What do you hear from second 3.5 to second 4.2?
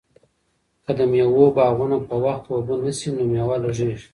لږیږي.